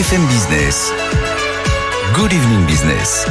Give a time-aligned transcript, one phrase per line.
[0.00, 0.90] BFM Business.
[2.14, 3.26] Good Evening Business.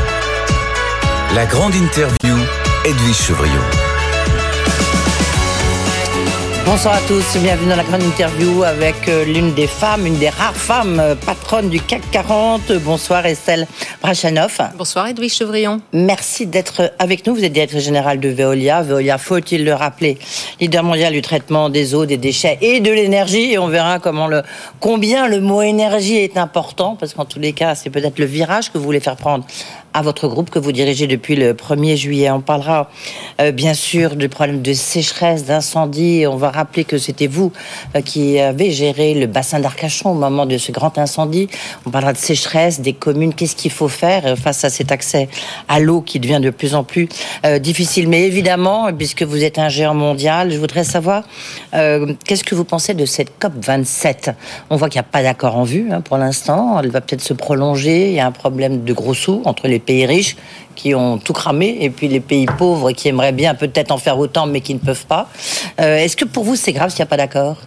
[1.34, 2.38] La grande interview,
[2.86, 3.89] Edwige Chevrillon.
[6.66, 10.30] Bonsoir à tous, bienvenue dans la grande interview avec euh, l'une des femmes, une des
[10.30, 12.74] rares femmes euh, patronnes du CAC 40.
[12.84, 13.68] Bonsoir Estelle
[14.02, 14.62] Brachanoff.
[14.78, 15.82] Bonsoir Edwige Chevrillon.
[15.94, 17.36] Merci d'être avec nous.
[17.36, 18.82] Vous êtes directrice générale de Veolia.
[18.82, 20.18] Veolia, faut-il le rappeler,
[20.62, 23.54] leader mondial du traitement des eaux, des déchets et de l'énergie.
[23.54, 24.44] Et on verra comment le,
[24.80, 28.72] combien le mot énergie est important, parce qu'en tous les cas, c'est peut-être le virage
[28.72, 29.46] que vous voulez faire prendre
[29.94, 32.30] à votre groupe que vous dirigez depuis le 1er juillet.
[32.30, 32.90] On parlera
[33.42, 36.26] euh, bien sûr du problème de sécheresse, d'incendie.
[36.28, 37.52] On va rappeler que c'était vous
[37.96, 41.48] euh, qui avez géré le bassin d'Arcachon au moment de ce grand incendie.
[41.86, 43.34] On parlera de sécheresse, des communes.
[43.34, 45.30] Qu'est-ce qu'il faut faire euh, face à cet accès
[45.68, 47.10] à l'eau qui devient de plus en plus
[47.60, 48.08] difficile?
[48.08, 51.24] Mais évidemment, puisque vous êtes un géant mondial, je voudrais savoir
[51.72, 54.32] qu'est-ce que vous pensez de cette COP 27
[54.70, 56.80] On voit qu'il n'y a pas d'accord en vue hein, pour l'instant.
[56.80, 58.10] Elle va peut-être se prolonger.
[58.10, 60.36] Il y a un problème de gros sous entre les pays riches
[60.76, 64.18] qui ont tout cramé et puis les pays pauvres qui aimeraient bien peut-être en faire
[64.18, 65.28] autant mais qui ne peuvent pas.
[65.82, 67.58] Euh, est-ce que pour vous c'est grave s'il n'y a pas d'accord?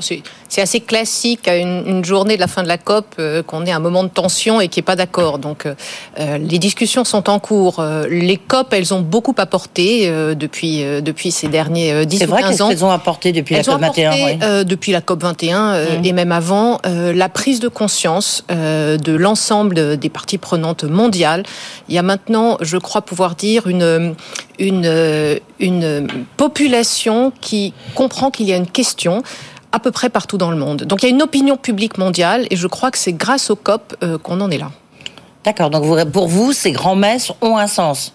[0.00, 3.72] C'est assez classique à une, journée de la fin de la COP euh, qu'on ait
[3.72, 5.38] un moment de tension et qu'il n'y ait pas d'accord.
[5.38, 5.74] Donc euh,
[6.18, 7.84] euh, les discussions sont en cours.
[8.08, 12.34] les COP, elles ont beaucoup apporté depuis, depuis ces derniers 10 ou 15 ans.
[12.36, 16.32] C'est vrai qu'elles ont apporté depuis la COP 21 Depuis la COP 21 et même
[16.32, 21.44] avant, la prise de conscience de l'ensemble des parties prenantes mondiales.
[21.88, 24.14] Il y a maintenant, je crois pouvoir dire, une,
[24.58, 29.22] une, une population qui comprend qu'il y a une question
[29.72, 30.84] à peu près partout dans le monde.
[30.84, 33.56] Donc il y a une opinion publique mondiale et je crois que c'est grâce au
[33.56, 34.70] COP euh, qu'on en est là.
[35.44, 38.14] D'accord, donc pour vous, ces grands-messes ont un sens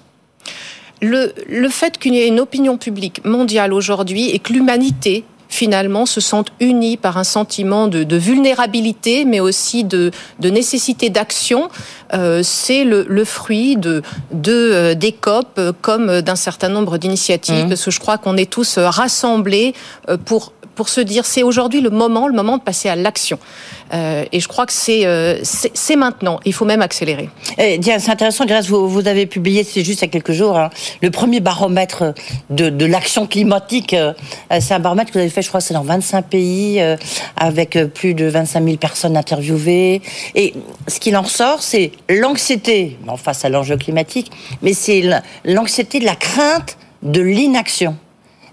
[1.02, 6.06] le, le fait qu'il y ait une opinion publique mondiale aujourd'hui et que l'humanité finalement
[6.06, 11.70] se sentent unis par un sentiment de, de vulnérabilité, mais aussi de, de nécessité d'action.
[12.14, 14.02] Euh, c'est le, le, fruit de,
[14.34, 17.70] de euh, des COP euh, comme d'un certain nombre d'initiatives, mmh.
[17.70, 19.74] parce que je crois qu'on est tous rassemblés
[20.26, 23.40] pour pour se dire c'est aujourd'hui le moment, le moment de passer à l'action.
[23.94, 26.40] Euh, et je crois que c'est euh, c'est maintenant.
[26.46, 27.30] Il faut même accélérer.
[27.58, 28.46] Eh, c'est intéressant.
[28.68, 30.70] Vous, vous avez publié, c'est juste il y a quelques jours, hein,
[31.02, 32.14] le premier baromètre
[32.50, 33.94] de, l'action climatique.
[33.94, 34.14] Euh,
[34.60, 36.82] c'est un baromètre que vous avez fait, je crois, c'est dans 25 pays,
[37.36, 40.02] avec plus de 25 000 personnes interviewées.
[40.36, 40.54] Et
[40.88, 45.04] ce qu'il en ressort, c'est l'anxiété, face à l'enjeu climatique, mais c'est
[45.44, 47.98] l'anxiété de la crainte de l'inaction.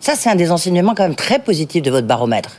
[0.04, 2.50] Ça, c'est un des enseignements quand même très positifs de votre baromètre.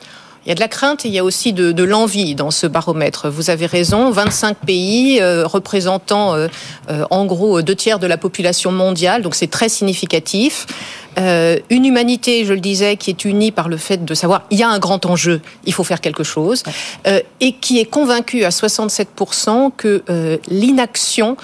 [0.45, 2.49] Il y a de la crainte et il y a aussi de, de l'envie dans
[2.49, 3.29] ce baromètre.
[3.29, 6.47] Vous avez raison, 25 pays euh, représentant euh,
[6.89, 10.65] euh, en gros deux tiers de la population mondiale, donc c'est très significatif.
[11.17, 14.63] Une humanité, je le disais, qui est unie par le fait de savoir il y
[14.63, 16.63] a un grand enjeu, il faut faire quelque chose,
[17.39, 20.03] et qui est convaincue à 67% que
[20.49, 21.37] l'inaction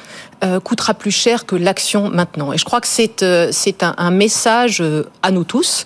[0.43, 2.51] euh, coûtera plus cher que l'action maintenant.
[2.51, 5.83] Et je crois que c'est euh, c'est un, un, message euh, à nous tous.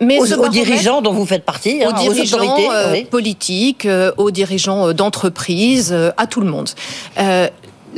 [0.00, 3.86] mais aux, aux dirigeants dont vous faites partie, aux hein, dirigeants aux autorités, politiques,
[4.16, 6.70] aux dirigeants d'entreprises, à tout le monde.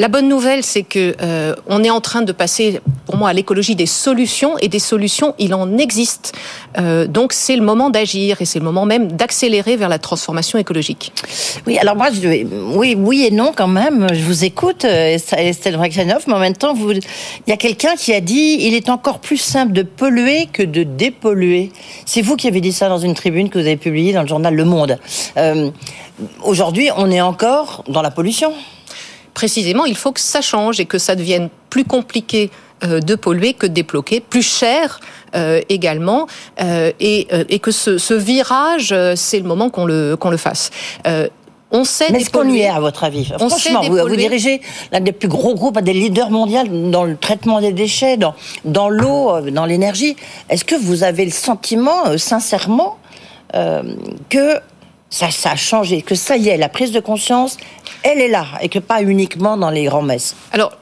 [0.00, 3.32] La bonne nouvelle, c'est que euh, on est en train de passer, pour moi, à
[3.32, 6.34] l'écologie des solutions et des solutions, il en existe.
[6.78, 10.56] Euh, donc c'est le moment d'agir et c'est le moment même d'accélérer vers la transformation
[10.56, 11.12] écologique.
[11.66, 14.06] Oui, alors moi, oui, oui et non quand même.
[14.12, 17.00] Je vous écoute, euh, Estelle Brakhanov, mais en même temps, il
[17.48, 20.84] y a quelqu'un qui a dit, il est encore plus simple de polluer que de
[20.84, 21.72] dépolluer.
[22.06, 24.28] C'est vous qui avez dit ça dans une tribune que vous avez publiée dans le
[24.28, 25.00] journal Le Monde.
[26.44, 28.52] Aujourd'hui, on est encore dans la pollution
[29.38, 32.50] précisément, il faut que ça change et que ça devienne plus compliqué
[32.82, 34.98] euh, de polluer que de déploquer, plus cher
[35.36, 36.26] euh, également,
[36.60, 40.72] euh, et, et, que ce, ce virage, c'est le moment qu'on le, qu'on le fasse.
[41.70, 44.60] On sait Mais est-ce qu'on y est, à votre avis on Franchement, vous, vous, dirigez
[44.90, 48.34] l'un des plus gros groupes, des leaders mondiaux dans le traitement des déchets, dans,
[48.64, 50.16] dans l'eau, dans l'énergie.
[50.48, 52.98] Est-ce que vous avez le sentiment, sincèrement,
[53.52, 54.60] que
[55.10, 57.56] ça, ça a changé, que ça y est, la prise de conscience,
[58.02, 60.36] elle est là, et que pas uniquement dans les grands-messes.
[60.52, 60.72] Alors,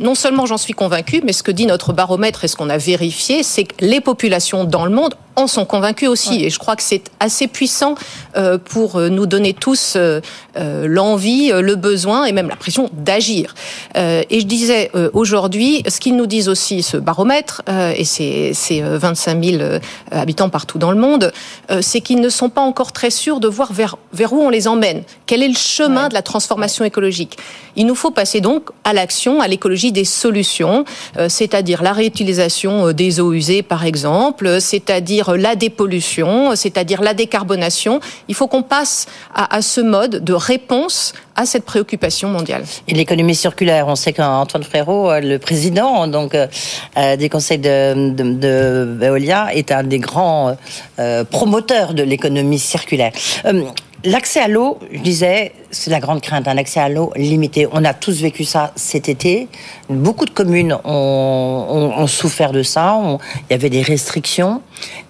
[0.00, 2.78] non seulement j'en suis convaincue, mais ce que dit notre baromètre et ce qu'on a
[2.78, 6.44] vérifié, c'est que les populations dans le monde en sont convaincus aussi.
[6.44, 7.94] Et je crois que c'est assez puissant
[8.36, 10.20] euh, pour euh, nous donner tous euh,
[10.56, 13.54] l'envie, le besoin et même la pression d'agir.
[13.94, 17.62] Et je disais aujourd'hui, ce qu'ils nous disent aussi, ce baromètre,
[17.94, 19.62] et c'est 25 000
[20.10, 21.32] habitants partout dans le monde,
[21.82, 24.66] c'est qu'ils ne sont pas encore très sûrs de voir vers, vers où on les
[24.66, 25.02] emmène.
[25.26, 26.08] Quel est le chemin ouais.
[26.08, 27.36] de la transformation écologique?
[27.76, 30.86] Il nous faut passer donc à l'action, à l'écologie des solutions,
[31.28, 38.00] c'est-à-dire la réutilisation des eaux usées, par exemple, c'est-à-dire la dépollution, c'est-à-dire la décarbonation.
[38.28, 42.64] Il faut qu'on passe à, ce mode de réponse à cette préoccupation mondiale.
[42.88, 46.46] Et l'économie circulaire, on sait qu'Antoine Frérot, euh, le président donc euh,
[46.96, 50.56] euh, des conseils de, de, est un des grands
[51.30, 53.12] promoteurs de l'économie circulaire.
[54.04, 57.66] L'accès à l'eau, je disais, c'est la grande crainte, un accès à l'eau limité.
[57.72, 59.48] On a tous vécu ça cet été.
[59.88, 63.00] Beaucoup de communes ont, souffert de ça.
[63.02, 64.60] il y avait des restrictions.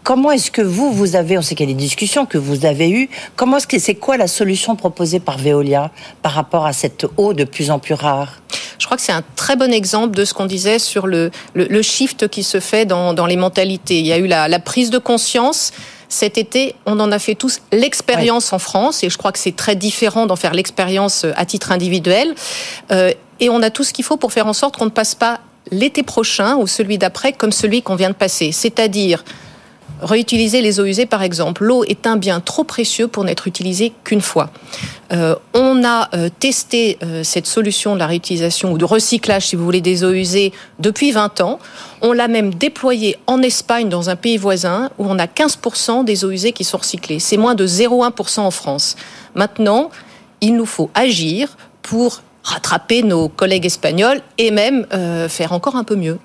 [0.05, 2.65] Comment est-ce que vous, vous avez, on sait qu'il y a des discussions que vous
[2.65, 5.91] avez eues, comment est-ce que c'est quoi la solution proposée par Veolia
[6.23, 8.41] par rapport à cette eau de plus en plus rare?
[8.79, 11.83] Je crois que c'est un très bon exemple de ce qu'on disait sur le, le,
[11.83, 13.99] shift qui se fait dans, dans les mentalités.
[13.99, 15.73] Il y a eu la prise de conscience
[16.09, 19.57] cet été, on en a fait tous l'expérience en France, et je crois que c'est
[19.57, 22.35] très différent d'en faire l'expérience euh, à titre individuel.
[22.91, 25.15] Euh, et on a tout ce qu'il faut pour faire en sorte qu'on ne passe
[25.15, 28.53] pas l'été prochain ou celui d'après comme celui qu'on vient de passer.
[28.53, 29.25] C'est-à-dire
[30.01, 31.65] Réutiliser les eaux usées, par exemple.
[31.65, 34.51] L'eau est un bien trop précieux pour n'être utilisé qu'une fois.
[35.13, 39.57] Euh, on a euh, testé euh, cette solution de la réutilisation ou de recyclage, si
[39.57, 41.59] vous voulez, des eaux usées depuis 20 ans.
[42.03, 46.25] On l'a même déployé en Espagne, dans un pays voisin, où on a 15% des
[46.25, 47.19] eaux usées qui sont recyclées.
[47.19, 48.97] C'est moins de 0,1% en France.
[49.35, 49.91] Maintenant,
[50.43, 55.83] il nous faut agir pour rattraper nos collègues espagnols et même euh, faire encore un
[55.83, 56.19] peu mieux.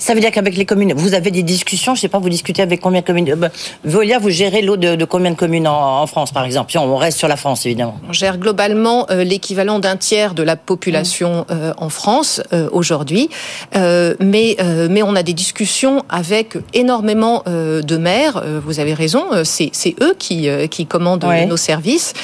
[0.00, 2.28] Ça veut dire qu'avec les communes, vous avez des discussions, je ne sais pas, vous
[2.28, 3.48] discutez avec combien de communes euh,
[3.84, 6.76] Volia, vous gérez l'eau de, combien de communes en, France, par exemple?
[6.76, 7.96] On reste sur la France, évidemment.
[8.08, 11.54] On gère globalement euh, l'équivalent d'un tiers de la population mmh.
[11.76, 12.42] en France
[12.72, 13.28] aujourd'hui,
[13.74, 14.56] mais,
[14.90, 20.48] mais on a des discussions avec énormément de maires, vous avez raison, c'est eux qui,
[20.70, 22.14] qui commandent nos services.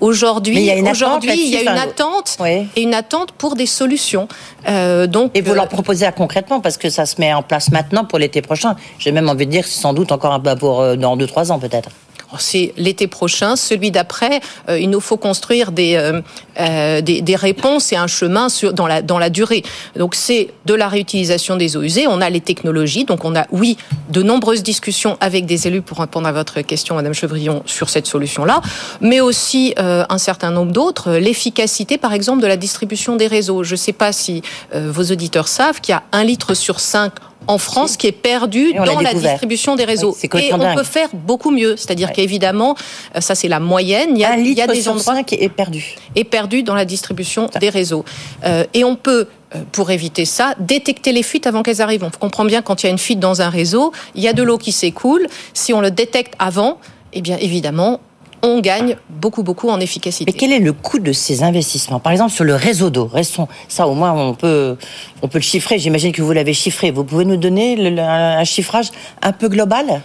[0.00, 2.36] aujourd'hui, il y a une attente, il y a une attente
[2.76, 4.28] et une attente pour des solutions.
[4.68, 7.70] Euh, donc, et vous leur proposez à concrètement parce que ça se met en place
[7.70, 8.76] maintenant pour l'été prochain.
[8.98, 11.52] J'ai même envie de dire sans doute encore un peu pour euh, dans deux trois
[11.52, 11.90] ans peut-être
[12.38, 14.40] c'est l'été prochain, celui d'après.
[14.68, 16.20] Euh, il nous faut construire des, euh,
[16.60, 19.62] euh, des, des, réponses et un chemin dans, la, dans la durée.
[19.96, 22.06] Donc c'est de la réutilisation des eaux usées.
[22.06, 23.04] On a les technologies.
[23.04, 23.76] Donc on a, oui,
[24.10, 28.06] de nombreuses discussions avec des élus pour répondre à votre question, Madame Chevrillon, sur cette
[28.06, 28.60] solution-là,
[29.00, 31.12] mais aussi un certain nombre d'autres.
[31.12, 33.64] L'efficacité, par exemple, de la distribution des réseaux.
[33.64, 34.42] Je ne sais pas si
[34.74, 37.12] vos auditeurs savent qu'il y a un litre sur cinq
[37.46, 40.16] en France qui est perdu dans la distribution des réseaux.
[40.22, 41.76] et on peut faire beaucoup mieux.
[41.76, 42.74] C'est-à-dire qu'évidemment,
[43.14, 44.10] euh, ça c'est la moyenne.
[44.12, 45.96] Il y a, il y a des endroits qui est perdu.
[46.14, 48.04] Est perdu dans la distribution des réseaux.
[48.44, 52.04] Euh, et on peut euh, pour éviter ça, détecter les fuites avant qu'elles arrivent.
[52.04, 54.32] On comprend bien quand il y a une fuite dans un réseau, il y a
[54.32, 55.26] de l'eau qui s'écoule.
[55.52, 56.78] Si on le détecte avant,
[57.12, 58.00] eh bien évidemment,
[58.44, 60.30] on gagne beaucoup, beaucoup en efficacité.
[60.30, 61.98] Mais quel est le coût de ces investissements?
[61.98, 64.76] Par exemple, sur le réseau d'eau, restons, ça au moins on peut,
[65.22, 65.78] on peut le chiffrer.
[65.78, 66.90] J'imagine que vous l'avez chiffré.
[66.90, 68.90] Vous pouvez nous donner un chiffrage
[69.22, 70.02] un peu global?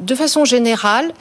[0.00, 1.12] De façon générale,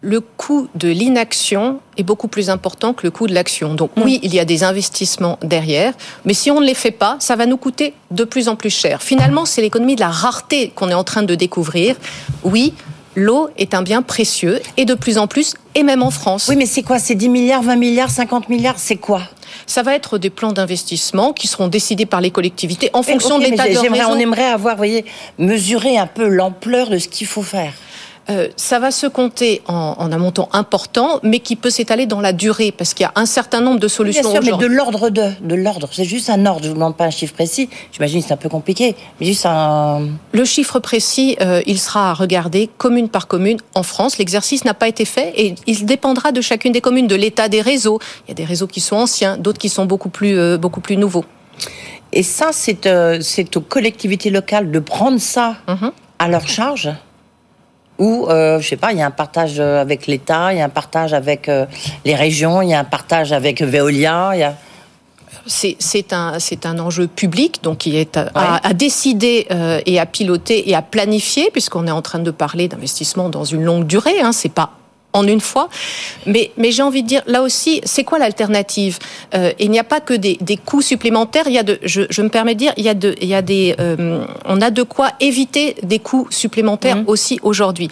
[0.00, 3.74] le coût de l'inaction est beaucoup plus important que le coût de l'action.
[3.74, 4.02] Donc mmh.
[4.02, 5.92] oui, il y a des investissements derrière,
[6.24, 8.70] mais si on ne les fait pas, ça va nous coûter de plus en plus
[8.70, 9.02] cher.
[9.02, 11.96] Finalement, c'est l'économie de la rareté qu'on est en train de découvrir.
[12.44, 12.74] Oui,
[13.14, 16.46] l'eau est un bien précieux et de plus en plus, et même en France.
[16.48, 16.98] Oui, mais c'est quoi?
[16.98, 18.78] C'est 10 milliards, 20 milliards, 50 milliards?
[18.78, 19.22] C'est quoi?
[19.66, 23.44] Ça va être des plans d'investissement qui seront décidés par les collectivités en fonction de
[23.44, 24.10] l'état de réseau.
[24.10, 25.04] On aimerait avoir, voyez,
[25.38, 27.72] mesuré un peu l'ampleur de ce qu'il faut faire.
[28.30, 32.34] Euh, ça va se compter en, un montant important, mais qui peut s'étaler dans la
[32.34, 34.30] durée, parce qu'il y a un certain nombre de solutions.
[34.30, 35.88] Bien sûr, mais de l'ordre de, de l'ordre.
[35.92, 36.64] C'est juste un ordre.
[36.64, 37.70] Je vous demande pas un chiffre précis.
[37.92, 40.08] J'imagine que c'est un peu compliqué, mais juste un.
[40.32, 44.18] Le chiffre précis, euh, il sera à regarder commune par commune en France.
[44.18, 47.62] L'exercice n'a pas été fait et il dépendra de chacune des communes, de l'état des
[47.62, 47.98] réseaux.
[48.26, 50.80] Il y a des réseaux qui sont anciens, d'autres qui sont beaucoup plus, euh, beaucoup
[50.80, 51.24] plus nouveaux.
[52.12, 55.92] Et ça, c'est aux collectivités locales de prendre ça mhm.
[56.18, 56.90] à leur charge
[57.98, 60.60] ou euh, je sais pas, il y a un partage euh, avec l'État, il y
[60.60, 61.66] a un partage avec euh,
[62.04, 64.54] les régions, il y a un partage avec Veolia, il y a
[65.48, 70.74] c'est un, un enjeu public, donc qui est à, décider euh, et à piloter et
[70.74, 74.20] à planifier, puisqu'on est en train de parler d'investissement dans une longue durée.
[74.20, 74.77] Hein, c'est pas
[75.12, 75.68] en une fois.
[76.26, 78.98] Mais, mais j'ai envie de dire, là aussi, c'est quoi l'alternative
[79.34, 81.44] euh, Il n'y a pas que des, des, coûts supplémentaires.
[81.46, 83.28] Il y a de, je, je, me permets de dire, il y a, de, il
[83.28, 87.04] y a des, euh, on a de quoi éviter des coûts supplémentaires mmh.
[87.06, 87.88] aussi aujourd'hui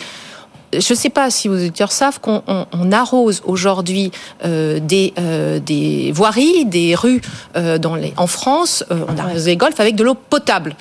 [0.73, 4.11] je ne sais pas si vos auditeurs savent qu'on on, arrose aujourd'hui
[4.45, 7.21] euh, des, euh, des voiries, des rues
[7.57, 10.77] euh, dans les, en France, on arrose les golfs avec de l'eau potable.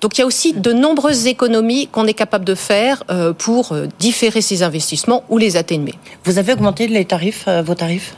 [0.00, 3.72] Donc il y a aussi de nombreuses économies qu'on est capable de faire euh, pour
[3.72, 5.94] euh, différer ces investissements ou les atténuer.
[6.24, 8.14] Vous avez augmenté les tarifs, euh, vos tarifs?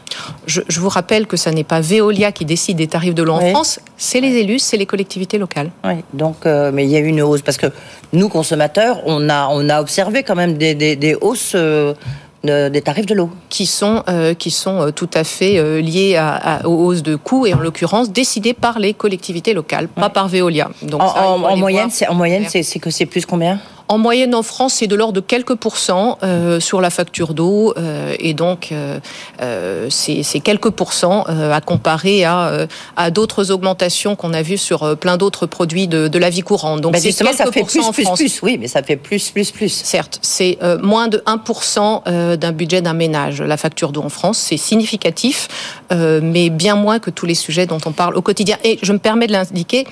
[0.47, 3.35] Je, je, vous rappelle que ça n'est pas Veolia qui décide des tarifs de l'eau
[3.35, 5.71] en France, c'est les élus, c'est les collectivités locales.
[5.85, 7.69] Oui, donc, euh, mais il y a eu une hausse parce que
[8.13, 11.53] nous, consommateurs, on a, on a observé quand même des, des, des hausses.
[11.55, 11.95] Euh
[12.45, 13.31] des tarifs de l'eau.
[13.49, 17.03] Qui sont, euh, qui sont euh, tout à fait euh, liés à, à, aux hausses
[17.03, 20.03] de coûts et en l'occurrence décidées par les collectivités locales, ouais.
[20.03, 20.71] pas par Veolia.
[20.83, 23.59] Donc, en, ça, en, en moyenne, en moyenne, c'est que c'est plus combien?
[23.89, 27.73] En moyenne en France, c'est de l'ordre de quelques pourcents euh, sur la facture d'eau,
[27.77, 32.67] euh, et donc euh, c'est quelques pourcents à comparer à,
[32.97, 36.81] à d'autres augmentations qu'on a vues sur plein d'autres produits de, de, la vie courante.
[36.81, 39.73] Donc bah justement, ça fait plus, plus, plus, oui, mais ça fait plus, plus, plus.
[39.73, 43.43] Certes, c'est moins de 1% d'un budget d'un ménage.
[43.43, 45.49] La facture d'eau en France, c'est significatif,
[45.91, 48.57] mais bien moins que tous les sujets dont on parle au quotidien.
[48.65, 49.87] Et je me permets de l'indiquer.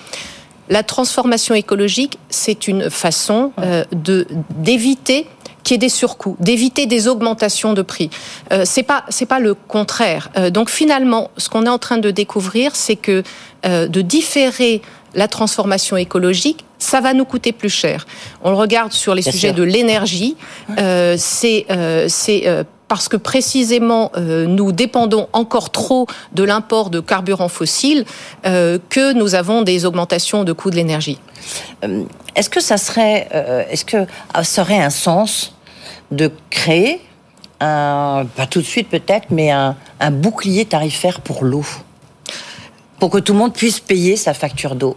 [0.68, 5.26] La transformation écologique, c'est une façon euh, de d'éviter
[5.62, 8.08] qu'il y ait des surcoûts, d'éviter des augmentations de prix.
[8.52, 10.30] Euh, c'est pas c'est pas le contraire.
[10.36, 13.22] Euh, donc finalement, ce qu'on est en train de découvrir, c'est que
[13.64, 14.80] euh, de différer
[15.14, 18.06] la transformation écologique, ça va nous coûter plus cher.
[18.44, 19.56] On le regarde sur les Bien sujets sûr.
[19.56, 20.36] de l'énergie,
[20.78, 21.66] euh, c'est
[22.08, 28.04] c'est parce que précisément euh, nous dépendons encore trop de l'import de carburants fossiles
[28.46, 31.18] euh, que nous avons des augmentations de coûts de l'énergie.
[31.84, 33.28] Euh, est-ce que ça serait,
[33.70, 34.06] est-ce que
[34.42, 35.54] ça aurait un sens
[36.10, 37.00] de créer
[37.60, 39.74] un, pas tout de suite peut-être, mais un
[40.10, 41.64] bouclier tarifaire pour l'eau,
[42.98, 44.96] pour que tout le monde puisse payer sa facture d'eau?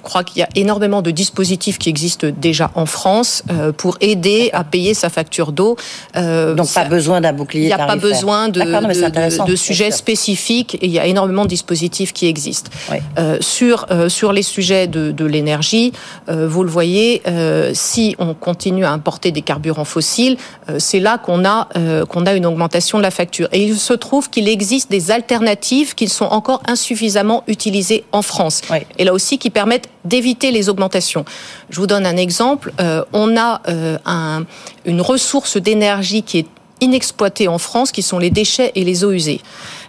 [0.00, 3.98] Je crois qu'il y a énormément de dispositifs qui existent déjà en France euh, pour
[4.00, 5.76] aider à payer sa facture d'eau.
[6.16, 7.64] Euh, Donc ça, pas besoin d'un bouclier.
[7.64, 11.44] Il n'y a pas besoin de, de, de, sujets spécifiques et il y a énormément
[11.44, 12.70] de dispositifs qui existent.
[12.90, 12.96] Oui.
[13.18, 15.92] Euh, sur, euh, sur les sujets de, de l'énergie,
[16.30, 17.22] euh, vous le voyez,
[17.74, 20.36] si on continue à importer des carburants fossiles,
[20.78, 21.68] c'est là qu'on a,
[22.08, 23.48] qu'on a une augmentation de la facture.
[23.52, 28.62] Et il se trouve qu'il existe des alternatives qui sont encore insuffisamment utilisées en France.
[28.70, 28.78] Oui.
[28.98, 31.24] Et là aussi qui permettent d'éviter les augmentations.
[31.68, 32.72] Je vous donne un exemple.
[32.80, 34.44] Euh, on a euh, un,
[34.84, 36.46] une ressource d'énergie qui est
[36.80, 39.40] inexploitée en France, qui sont les déchets et les eaux usées.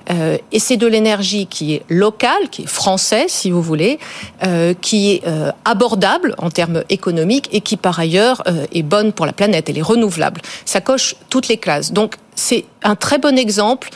[0.09, 3.99] Euh, et c'est de l'énergie qui est locale, qui est française, si vous voulez,
[4.43, 8.43] euh, qui est euh, abordable en termes économiques et qui, par ailleurs,
[8.73, 9.69] est bonne pour la planète.
[9.69, 10.41] Elle est renouvelable.
[10.65, 11.91] Ça coche toutes les classes.
[11.91, 13.89] Donc, c'est un très bon exemple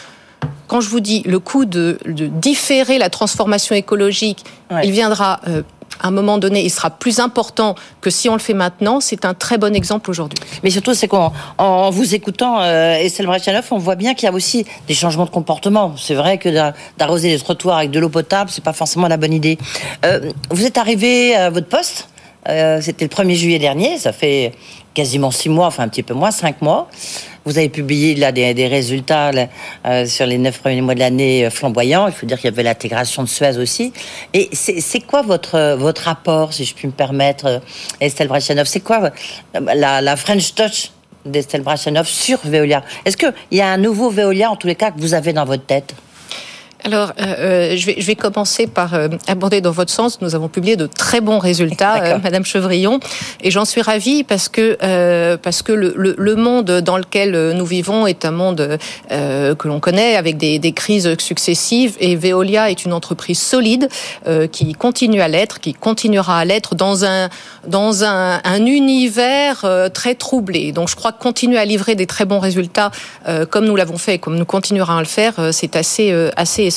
[0.68, 4.82] quand je vous dis le coût de, de différer la transformation écologique, ouais.
[4.84, 5.40] il viendra
[6.02, 9.00] à un moment donné, il sera plus important que si on le fait maintenant.
[9.00, 10.40] C'est un très bon exemple aujourd'hui.
[10.64, 14.32] Mais surtout, c'est qu'en en vous écoutant, euh, Estelle Brachanoff, on voit bien qu'il y
[14.32, 15.96] a aussi des changements de comportement.
[15.98, 16.50] C'est vrai que
[16.98, 19.58] d'arroser les trottoirs avec de l'eau potable, c'est pas forcément la bonne idée.
[20.06, 22.10] Euh, vous êtes arrivé à votre poste
[22.50, 23.98] euh, C'était le 1er juillet dernier.
[23.98, 24.54] Ça fait
[24.96, 26.90] quasiment six mois, enfin un petit peu moins, cinq mois.
[27.46, 29.48] Vous avez publié là des, résultats là,
[29.86, 32.08] euh, sur les neuf premiers mois de l'année euh, flamboyants.
[32.08, 33.94] Il faut dire qu'il y avait l'intégration de Suez aussi.
[34.34, 37.60] Et c'est quoi votre votre rapport, si je puis me permettre, euh,
[38.02, 39.12] Estelle Brachanov C'est quoi
[39.54, 40.92] la, la French Touch
[41.24, 42.84] d'Estelle Brachanov sur Veolia?
[43.06, 45.46] Est-ce qu'il y a un nouveau Veolia, en tous les cas, que vous avez dans
[45.46, 45.94] votre tête?
[46.84, 50.22] Alors, euh, je, vais, je vais commencer par euh, aborder dans votre sens.
[50.22, 53.00] Nous avons publié de très bons résultats, euh, Madame Chevrillon,
[53.42, 57.54] et j'en suis ravie parce que euh, parce que le, le, le, monde dans lequel
[57.54, 58.78] nous vivons est un monde
[59.12, 61.96] euh, que l'on connaît avec des, des, crises successives.
[62.00, 63.90] Et Veolia est une entreprise solide
[64.28, 67.30] euh, qui continue à l'être, qui continuera à l'être dans un
[67.66, 70.72] dans un, un univers très troublé.
[70.72, 72.92] Donc, je crois que continuer à livrer des très bons résultats,
[73.50, 76.75] comme nous l'avons fait et comme nous continuerons à le faire, c'est assez assez essentiel.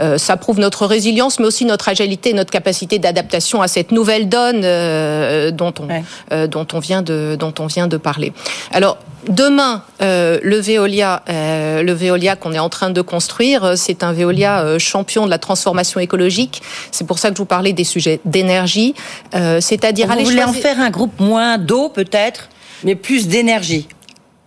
[0.00, 4.28] Euh, ça prouve notre résilience, mais aussi notre agilité, notre capacité d'adaptation à cette nouvelle
[4.28, 6.04] donne euh, dont, on, ouais.
[6.32, 8.32] euh, dont, on vient de, dont on vient de parler.
[8.72, 14.02] Alors, Demain, euh, le Veolia, euh, le Veolia qu'on est en train de construire, c'est
[14.02, 16.60] un Veolia champion de la transformation écologique.
[16.90, 18.94] C'est pour ça que je vous parlais des sujets d'énergie,
[19.32, 20.08] c'est-à-dire.
[20.08, 20.48] Vous voulez choisir...
[20.48, 22.50] en faire un groupe moins d'eau peut-être,
[22.84, 23.88] mais plus d'énergie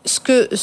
[0.08, 0.20] ce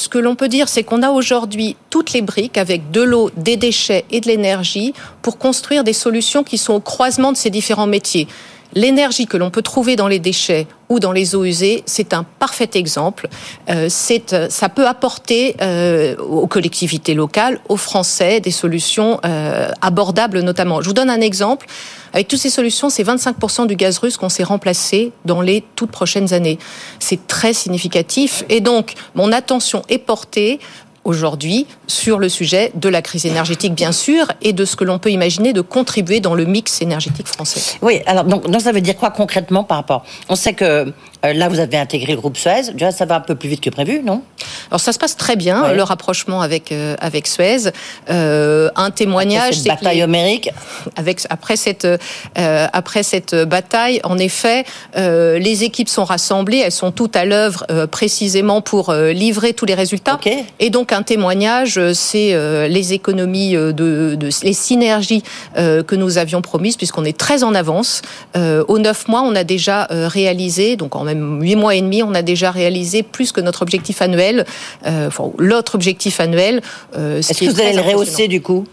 [0.09, 3.57] que, l'on peut dire, c'est qu'on a aujourd'hui toutes les briques avec de l'eau, des
[3.57, 7.87] déchets et de l'énergie pour construire des solutions qui sont au croisement de ces différents
[7.87, 8.27] métiers.
[8.75, 12.25] L'énergie que l'on peut trouver dans les déchets ou dans les eaux usées, c'est un
[12.25, 13.29] parfait exemple.
[13.71, 20.41] Euh, c'est, ça peut apporter euh, aux collectivités locales, aux Français, des solutions euh, abordables
[20.41, 20.83] notamment.
[20.83, 21.67] Je vous donne un exemple.
[22.13, 25.91] Avec toutes ces solutions, c'est 25% du gaz russe qu'on s'est remplacé dans les toutes
[25.91, 26.61] prochaines années.
[27.01, 28.45] C'est très significatif.
[28.49, 30.61] Et donc, mon attention est portée
[31.05, 34.99] aujourd'hui sur le sujet de la crise énergétique, bien sûr, et de ce que l'on
[34.99, 37.79] peut imaginer de contribuer dans le mix énergétique français.
[37.83, 40.05] Oui, alors donc, donc ça veut dire quoi concrètement par rapport?
[40.29, 40.93] On sait que
[41.25, 42.73] euh, là, vous avez intégré le groupe Suez.
[42.73, 44.23] Déjà, ça va un peu plus vite que prévu, non?
[44.71, 47.71] Alors, ça se passe très bien, le rapprochement avec, euh, avec Suez.
[48.11, 49.43] Euh, un témoignage.
[49.43, 50.51] Après cette bataille homérique.
[50.97, 54.65] Avec, après, cette, euh, après cette bataille, en effet,
[54.97, 59.75] euh, les équipes sont rassemblées, elles sont toutes à l'œuvre précisément pour livrer tous les
[59.75, 60.15] résultats.
[60.15, 60.45] Okay.
[60.61, 62.37] Et donc, un témoignage, c'est
[62.69, 65.23] les économies, de, de, les synergies
[65.57, 68.03] que nous avions promises, puisqu'on est très en avance.
[68.37, 72.15] aux neuf mois, on a déjà réalisé, donc en même huit mois et demi, on
[72.15, 74.45] a déjà réalisé plus que notre objectif annuel,
[74.87, 76.63] euh, enfin, l'autre objectif annuel.
[76.97, 78.67] Euh, Est-ce que vous allez le rehausser du coup?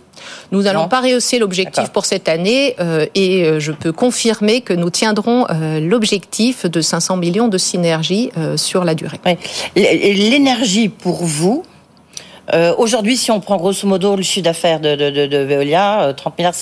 [0.51, 4.74] Nous n'allons pas rehausser l'objectif pour cette année euh, et euh, je peux confirmer que
[4.74, 9.20] nous tiendrons euh, l'objectif de 500 millions de synergies euh, sur la durée.
[9.25, 9.38] Oui.
[9.75, 11.63] L'énergie pour vous,
[12.54, 16.13] euh, Aujourd'hui, si on prend grosso modo le chiffre d'affaires de, de, de, de, Veolia,
[16.16, 16.56] 30 milliards,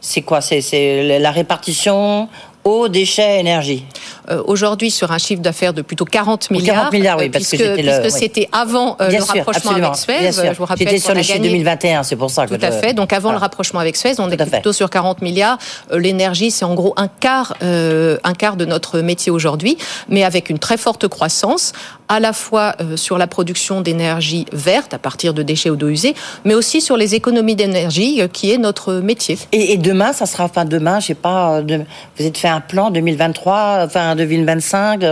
[0.00, 0.40] c'est quoi?
[0.40, 2.28] C'est la répartition
[2.64, 3.84] eau, déchets, énergie
[4.30, 7.64] euh, Aujourd'hui, sur un chiffre d'affaires de plutôt 40 milliards, 40 milliards oui, parce puisque,
[7.64, 8.48] que c'était oui.
[8.52, 10.18] avant euh, le sûr, rapprochement avec Suez.
[10.18, 11.50] Bien je vous rappelle J'étais sur le chiffre gagné...
[11.50, 12.92] 2021, c'est pour ça que Tout à fait.
[12.92, 13.32] Donc avant ah.
[13.32, 15.58] le rapprochement avec Suez, on est plutôt sur 40 milliards.
[15.92, 19.76] Euh, L'énergie, c'est en gros un quart, euh, un quart de notre métier aujourd'hui,
[20.08, 21.72] mais avec une très forte croissance,
[22.08, 25.88] à la fois euh, sur la production d'énergie verte à partir de déchets ou d'eau
[25.88, 29.38] usée, mais aussi sur les économies d'énergie, euh, qui est notre métier.
[29.52, 32.60] Et, et, demain, ça sera, enfin demain, je sais pas, de, vous avez fait un
[32.60, 35.04] plan 2023, enfin 2025,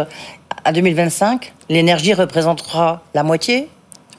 [0.64, 3.68] à 2025, l'énergie représentera la moitié?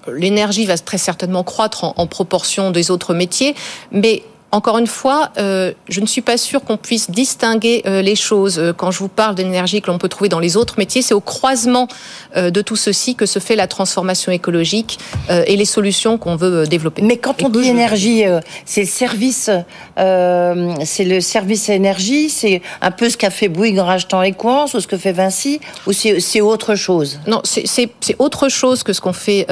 [0.08, 3.56] L'énergie va très certainement croître en, en proportion des autres métiers,
[3.92, 8.16] mais encore une fois, euh, je ne suis pas sûre qu'on puisse distinguer euh, les
[8.16, 8.60] choses.
[8.60, 11.14] Euh, quand je vous parle d'énergie que l'on peut trouver dans les autres métiers, c'est
[11.14, 11.90] au croisement
[12.38, 15.00] euh, de tout ceci que se fait la transformation écologique
[15.30, 17.02] et les solutions qu'on veut développer.
[17.02, 17.70] Mais quand on dit je...
[17.70, 18.24] énergie,
[18.66, 19.50] c'est le service,
[19.98, 24.80] c'est le service énergie, c'est un peu ce qu'a fait Bouygues en rachetant Equance ou
[24.80, 27.20] ce que fait Vinci, ou c'est autre chose?
[27.28, 27.90] Non, c'est
[28.20, 29.46] autre chose que ce qu'on fait.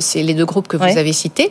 [0.00, 1.50] c'est les deux groupes que vous avez cités.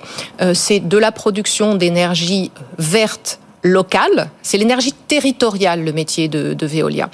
[0.54, 7.10] c'est de la production d'énergie verte locale, c'est l'énergie territoriale, le métier de, de Veolia.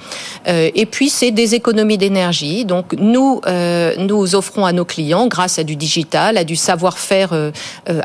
[0.47, 2.65] Euh, et puis c'est des économies d'énergie.
[2.65, 7.33] Donc nous, euh, nous offrons à nos clients, grâce à du digital, à du savoir-faire
[7.33, 7.51] euh,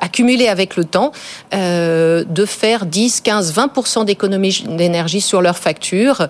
[0.01, 1.13] accumulé avec le temps,
[1.53, 6.29] de faire 10, 15, 20% d'économies d'énergie sur leurs factures,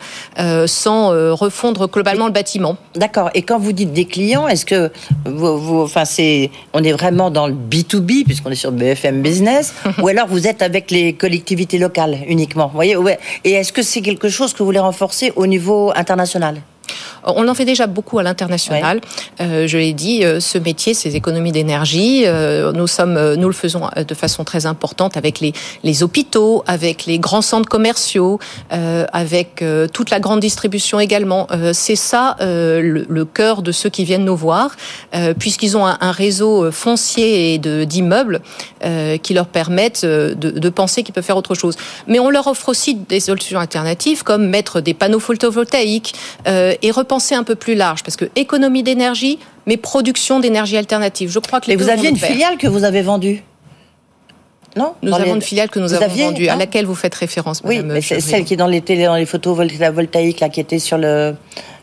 [0.66, 2.76] sans refondre globalement le bâtiment.
[2.94, 3.30] D'accord.
[3.34, 4.92] Et quand vous dites des clients, est-ce que
[5.24, 8.70] vous, vous, enfin c'est, on est vraiment dans le B 2 B puisqu'on est sur
[8.72, 12.03] BFM Business, ou alors vous êtes avec les collectivités locales?
[12.26, 12.70] Uniquement.
[13.44, 16.60] Et est-ce que c'est quelque chose que vous voulez renforcer au niveau international?
[17.24, 19.00] On en fait déjà beaucoup à l'international.
[19.40, 19.46] Ouais.
[19.46, 23.54] Euh, je l'ai dit, euh, ce métier, ces économies d'énergie, euh, nous sommes, nous le
[23.54, 25.52] faisons de façon très importante avec les,
[25.82, 28.38] les hôpitaux, avec les grands centres commerciaux,
[28.72, 31.46] euh, avec euh, toute la grande distribution également.
[31.50, 34.76] Euh, c'est ça le, le, cœur de ceux qui viennent nous voir,
[35.38, 38.40] puisqu'ils ont un, un, réseau foncier et d'immeubles
[39.22, 41.76] qui leur permettent de, de penser qu'ils peuvent faire autre chose.
[42.06, 46.14] Mais on leur offre aussi des solutions alternatives, comme mettre des panneaux photovoltaïques
[46.84, 51.30] et repenser un peu plus large, parce que économie d'énergie, mais production d'énergie alternative.
[51.30, 53.42] Je crois que les Mais vous aviez une filiale que vous avez vendue
[54.76, 55.30] non Nous avons les...
[55.30, 58.00] une filiale que nous vous avons aviez, vendue, à laquelle vous faites référence, Oui, mais
[58.00, 61.34] c'est celle qui est dans les télé, dans les photovoltaïques, là, qui était sur le.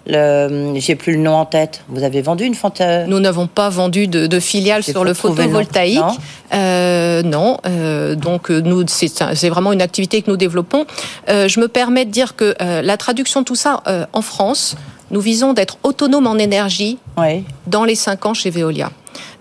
[0.07, 1.83] Le, j'ai plus le nom en tête.
[1.87, 3.05] Vous avez vendu une fanta...
[3.05, 5.99] Nous n'avons pas vendu de, de filiale sur le photovoltaïque.
[5.99, 6.17] Non,
[6.53, 7.57] euh, non.
[7.67, 10.85] Euh, donc nous, c'est vraiment une activité que nous développons.
[11.29, 14.21] Euh, je me permets de dire que euh, la traduction de tout ça euh, en
[14.21, 14.75] France,
[15.11, 17.43] nous visons d'être autonomes en énergie oui.
[17.67, 18.91] dans les cinq ans chez Veolia.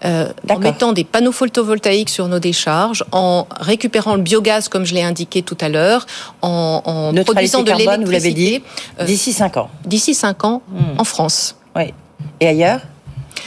[0.05, 4.95] Euh, en mettant des panneaux photovoltaïques sur nos décharges, en récupérant le biogaz, comme je
[4.95, 6.07] l'ai indiqué tout à l'heure,
[6.41, 8.05] en, en produisant de l'électricité.
[8.07, 8.63] Vous l'avez dit,
[9.05, 9.71] d'ici 5 ans.
[9.85, 10.99] D'ici 5 ans, Hmm.
[10.99, 11.57] en France.
[11.77, 11.93] Oui.
[12.41, 12.81] Et ailleurs?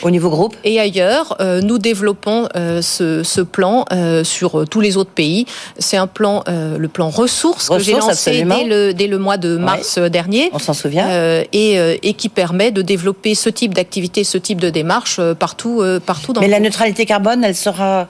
[0.04, 4.82] Au niveau groupe Et ailleurs, euh, nous développons euh, ce, ce, plan euh, sur tous
[4.82, 5.46] les autres pays.
[5.80, 9.38] C'est un plan, le plan ressources, ressources que j'ai lancé dès le, dès le, mois
[9.38, 10.10] de mars ouais.
[10.10, 10.50] dernier.
[10.54, 11.08] On s'en souvient.
[11.52, 16.34] Et, et, qui permet de développer ce type d'activité, ce type de démarche partout, partout
[16.34, 18.08] dans Mais le la neutralité carbone, elle sera...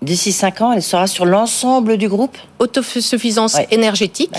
[0.00, 2.38] D'ici 5 ans, elle sera sur l'ensemble du groupe?
[2.60, 3.66] Autosuffisance ouais.
[3.72, 4.30] énergétique,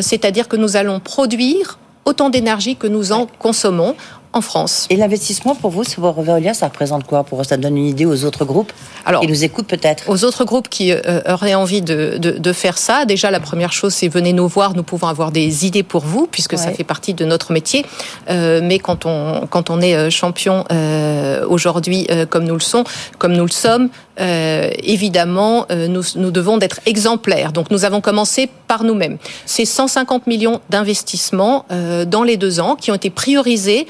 [0.00, 3.94] c'est-à-dire que nous allons produire autant d'énergie que nous en consommons
[4.32, 4.86] en France.
[4.90, 8.24] Et l'investissement pour vous, sur Veolia, ça représente quoi Pour ça donne une idée aux
[8.24, 8.72] autres groupes
[9.04, 10.08] Alors, qui nous écoutent peut-être?
[10.08, 13.72] Aux autres groupes qui euh, auraient envie de, de, de, faire ça, déjà la première
[13.72, 14.74] chose, c'est venez nous voir.
[14.74, 17.84] Nous pouvons avoir des idées pour vous, puisque ça fait partie de notre métier.
[18.30, 22.84] Euh, mais quand on quand on est euh, champion euh, aujourd'hui, comme nous le sommes,
[23.18, 27.52] comme nous le sommes, évidemment, nous, nous devons d'être exemplaires.
[27.52, 29.18] Donc nous avons commencé par nous-mêmes.
[29.46, 31.66] C'est 150 millions d'investissements
[32.06, 33.86] dans les deux ans qui ont été priorisés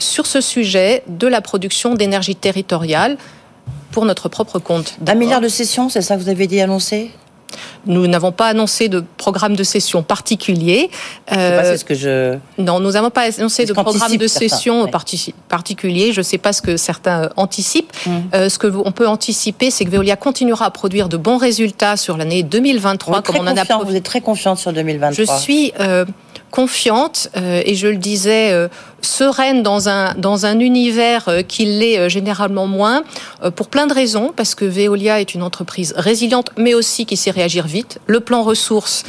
[0.00, 3.16] sur ce sujet de la production d'énergie territoriale
[3.92, 4.96] pour notre propre compte.
[5.06, 7.10] Un milliard de sessions, c'est ça que vous avez dit annoncé?
[7.86, 10.90] Nous n'avons pas annoncé de programme de session particulier.
[11.32, 12.36] Euh, ce que je.
[12.58, 14.88] Non, nous n'avons pas annoncé de programme de session
[15.48, 16.12] particulier.
[16.12, 17.92] Je ne sais pas ce que certains anticipent.
[18.06, 18.10] Mmh.
[18.34, 21.96] Euh, ce que on peut anticiper, c'est que Veolia continuera à produire de bons résultats
[21.96, 23.84] sur l'année 2023, comme on en a.
[23.84, 25.24] Vous êtes très confiante sur 2023.
[25.24, 25.72] Je suis.
[25.80, 26.04] Euh,
[26.50, 28.68] confiante euh, et je le disais euh,
[29.02, 33.02] sereine dans un dans un univers euh, qui l'est généralement moins
[33.56, 37.30] pour plein de raisons parce que Veolia est une entreprise résiliente mais aussi qui sait
[37.30, 37.98] réagir vite.
[38.06, 39.04] Le plan ressources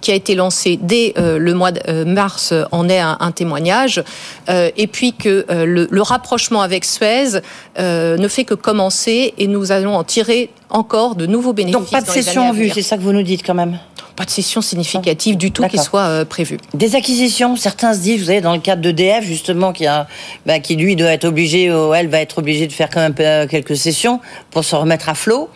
[0.00, 4.02] qui a été lancé dès le mois de mars en est un, témoignage
[4.48, 7.40] et puis que le, le, rapprochement avec Suez
[7.78, 11.80] ne fait que commencer et nous allons en tirer encore de nouveaux bénéfices.
[11.80, 13.78] Donc pas de session en vue, c'est ça que vous nous dites quand même?
[14.20, 16.58] Pas de session significative du tout qui soit euh, prévue.
[16.74, 20.06] Des acquisitions, certains se disent, vous savez, dans le cadre d'EDF, justement, qui, a,
[20.44, 21.64] bah, qui lui doit être obligé,
[21.96, 25.14] elle va être obligée de faire quand même euh, quelques sessions pour se remettre à
[25.14, 25.48] flot.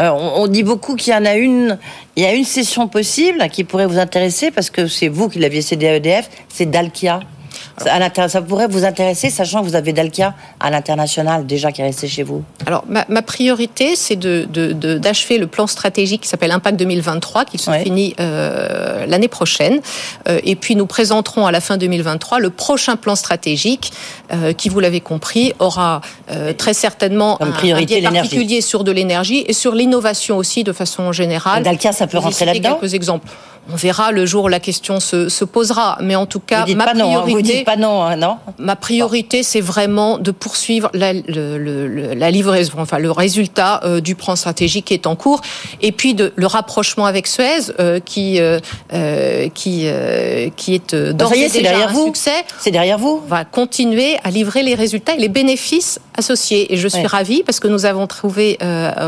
[0.00, 1.76] Euh, on, on, dit beaucoup qu'il y en a une,
[2.16, 5.38] il y a une session possible qui pourrait vous intéresser parce que c'est vous qui
[5.38, 7.20] l'aviez cédé à EDF, c'est Dalkia.
[7.78, 12.08] Ça pourrait vous intéresser, sachant que vous avez Dalkia à l'international déjà qui est resté
[12.08, 16.78] chez vous Alors, ma, priorité, c'est d'achever de, de, le plan stratégique qui s'appelle Impact
[16.78, 19.80] 2023, qui se finit euh, l'année prochaine.
[20.28, 23.92] Euh, et puis, nous présenterons à la fin 2023 le prochain plan stratégique
[24.32, 26.00] euh, qui, vous l'avez compris, aura
[26.58, 31.12] très certainement un, priorité un particulier sur de l'énergie et sur l'innovation aussi de façon
[31.12, 31.62] générale.
[31.62, 33.28] Dalkia, ça peut rentrer là-dedans quelques exemples.
[33.72, 35.98] On verra le jour où la question se, se posera.
[36.00, 39.42] Mais en tout cas, ma priorité, non, vous dites pas non, hein, non ma priorité,
[39.42, 44.36] c'est vraiment de poursuivre la, le, le, la, livraison, enfin le résultat euh, du plan
[44.36, 45.40] stratégique qui est en cours,
[45.82, 48.58] et puis de le rapprochement avec Suez, euh, qui euh,
[48.92, 49.86] euh qui
[50.56, 52.06] qui est d'ores et déjà derrière un vous.
[52.06, 52.44] succès.
[52.60, 53.22] C'est derrière vous.
[53.28, 56.72] Va continuer à livrer les résultats et les bénéfices associés.
[56.72, 58.58] Et je suis ravie parce que nous avons trouvé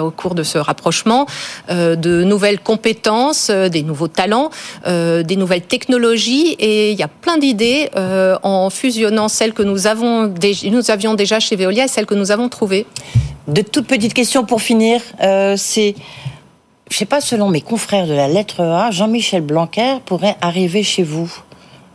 [0.03, 1.27] au cours de ce rapprochement
[1.69, 4.48] de nouvelles compétences, des nouveaux talents
[4.87, 9.63] euh, des nouvelles technologies et il y a plein d'idées euh, en fusionnant celles que
[9.63, 10.33] nous, avons
[10.65, 12.87] nous avions déjà chez Veolia et celles que nous avons trouvées.
[13.47, 15.95] De toutes petites questions pour finir, euh, c'est
[16.91, 21.03] je sais pas, selon mes confrères de la lettre A, Jean-Michel Blanquer pourrait arriver chez
[21.03, 21.31] vous.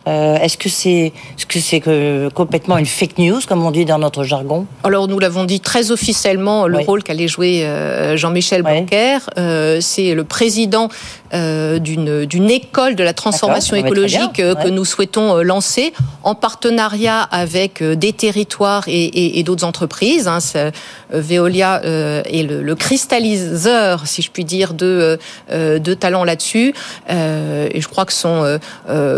[0.08, 3.86] Euh, est-ce que c'est est-ce que c'est que complètement une fake news comme on dit
[3.86, 4.66] dans notre jargon?
[4.84, 10.14] Alors nous l'avons dit très officiellement le rôle qu'allait jouer euh, Jean-Michel Blanquer, euh, c'est
[10.14, 10.90] le président
[11.34, 18.84] d'une école de la transformation écologique que nous souhaitons lancer en partenariat avec des territoires
[18.86, 20.28] et, et, et d'autres entreprises.
[20.28, 20.38] Hein.
[21.10, 25.18] Veolia est le, le, cristalliseur, si je puis dire, de
[25.52, 26.76] de talents là-dessus.
[27.10, 28.60] et je crois que son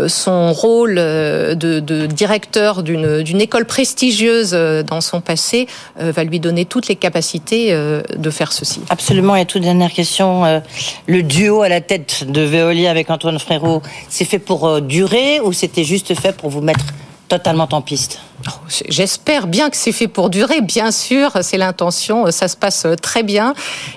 [0.08, 5.66] son rôle euh, de, directeur d'une école prestigieuse euh, dans son passé
[6.00, 8.80] euh, va lui donner toutes les capacités de faire ceci.
[8.90, 9.36] Absolument.
[9.36, 10.62] Et toute dernière question,
[11.06, 15.52] le duo à la tête de Veolia avec Antoine Frérot, c'est fait pour durer ou
[15.52, 16.84] c'était juste fait pour vous mettre
[17.28, 18.20] totalement en piste?
[18.88, 23.22] J'espère bien que c'est fait pour durer, bien sûr, c'est l'intention, ça se passe très
[23.22, 23.54] bien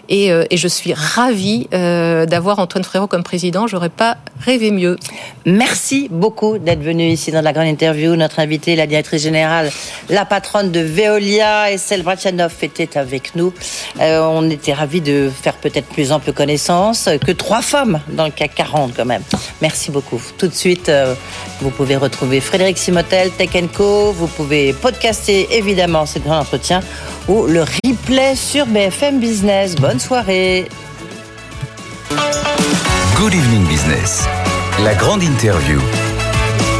[0.07, 4.71] et, euh, et je suis ravie euh, d'avoir Antoine Frérot comme président, j'aurais pas rêvé
[4.71, 4.97] mieux.
[5.45, 8.15] Merci beaucoup d'être venu ici dans la grande interview.
[8.15, 9.71] Notre invitée, la directrice générale,
[10.09, 13.53] la patronne de Veolia, Estelle Brachanov, était avec nous.
[13.99, 18.31] Euh, on était ravis de faire peut-être plus ample connaissance que trois femmes dans le
[18.31, 19.23] CAC 40 quand même.
[19.61, 20.21] Merci beaucoup.
[20.37, 20.91] Tout de suite,
[21.61, 24.11] vous pouvez retrouver Frédéric Simotel, Tech Co.
[24.11, 26.81] Vous pouvez podcaster évidemment ce grand entretien
[27.27, 29.75] ou le replay sur BFM Business.
[29.75, 30.67] Bonne soirée.
[33.15, 34.25] Good Evening Business,
[34.83, 35.79] la grande interview.